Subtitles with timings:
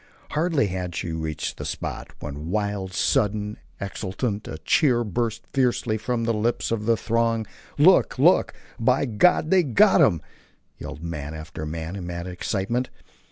[0.31, 6.23] Hardly had she reached the spot when wild, sudden, exultant, a cheer burst fiercely from
[6.23, 7.45] the lips of the throng.
[7.77, 10.19] "Look!" "Look!" "By God, they've got 'em!"
[10.79, 12.89] yelled man after man, in mad excitement.